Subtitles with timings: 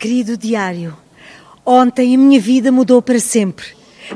[0.00, 0.96] Querido diário,
[1.64, 3.66] ontem a minha vida mudou para sempre.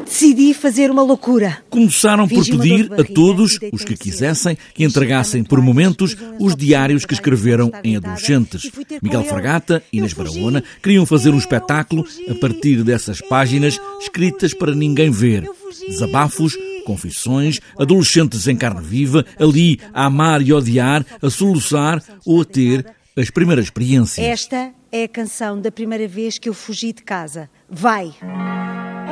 [0.03, 1.59] Decidi fazer uma loucura.
[1.69, 7.13] Começaram por pedir a todos os que quisessem que entregassem por momentos os diários que
[7.13, 8.71] escreveram em adolescentes.
[9.03, 14.75] Miguel Fragata e Inês Barahona queriam fazer um espetáculo a partir dessas páginas escritas para
[14.75, 15.47] ninguém ver.
[15.87, 16.57] Desabafos,
[16.87, 22.87] confissões, adolescentes em carne viva, ali a amar e odiar, a soluçar ou a ter
[23.17, 24.27] as primeiras experiências.
[24.27, 27.49] Esta é a canção da primeira vez que eu fugi de casa.
[27.69, 28.15] Vai!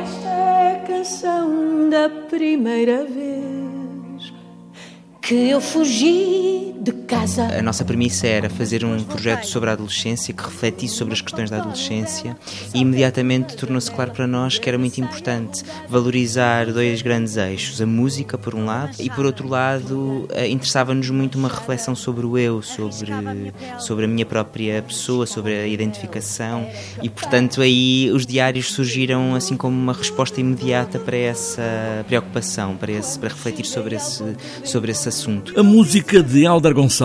[0.03, 4.33] Esta é a canção da primeira vez
[5.21, 6.72] que eu fugi
[7.13, 7.59] casa.
[7.59, 11.51] A nossa premissa era fazer um projeto sobre a adolescência que refletisse sobre as questões
[11.51, 12.35] da adolescência
[12.75, 17.87] e imediatamente tornou-se claro para nós que era muito importante valorizar dois grandes eixos, a
[17.87, 22.39] música por um lado e por outro lado eh, interessava-nos muito uma reflexão sobre o
[22.39, 23.13] eu, sobre,
[23.79, 26.67] sobre a minha própria pessoa, sobre a identificação
[27.03, 31.63] e portanto aí os diários surgiram assim como uma resposta imediata para essa
[32.09, 34.25] preocupação, para, esse, para refletir sobre esse,
[34.65, 35.59] sobre esse assunto.
[35.61, 37.02] A música de Alder Gonçalves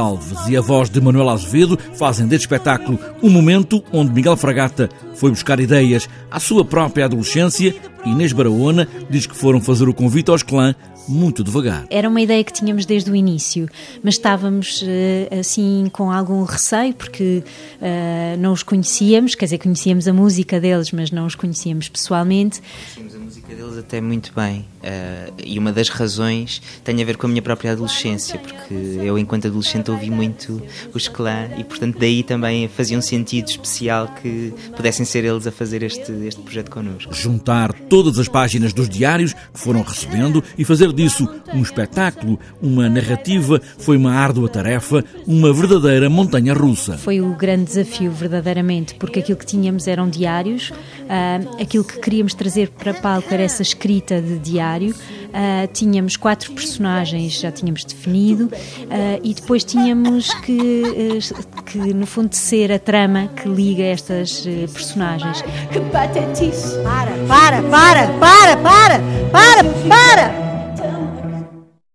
[0.48, 5.32] e a voz de Manuel Azevedo fazem deste espetáculo um momento onde Miguel Fragata foi
[5.32, 7.76] buscar ideias à sua própria adolescência.
[8.06, 10.76] E Inês Barahona diz que foram fazer o convite aos clã
[11.08, 11.86] muito devagar.
[11.90, 13.70] Era uma ideia que tínhamos desde o início,
[14.04, 17.44] mas estávamos eh, assim com algum receio porque
[17.82, 22.62] uh, não os conhecíamos, quer dizer, conhecíamos a música deles, mas não os conhecíamos pessoalmente.
[22.96, 27.18] Conhecíamos a música deles até muito bem uh, e uma das razões tem a ver
[27.18, 30.62] com a minha própria adolescência, porque eu enquanto adolescente ouvi muito
[30.94, 35.52] os clã e portanto daí também fazia um sentido especial que pudessem ser eles a
[35.52, 37.14] fazer este, este projeto connosco.
[37.14, 42.90] Juntar todas as páginas dos diários que foram recebendo e fazer disso um espetáculo, uma
[42.90, 46.98] narrativa, foi uma árdua tarefa, uma verdadeira montanha russa.
[46.98, 52.34] Foi o grande desafio, verdadeiramente, porque aquilo que tínhamos eram diários, uh, aquilo que queríamos
[52.34, 54.94] trazer para palco era essa escrita de diário.
[55.28, 62.08] Uh, tínhamos quatro personagens, já tínhamos definido, uh, e depois tínhamos que, uh, que, no
[62.08, 64.42] fundo, ser a trama que liga estas
[64.74, 65.44] personagens.
[65.72, 66.78] Que patetice!
[66.82, 69.00] Para, para, para, para, para,
[69.32, 70.47] para, para!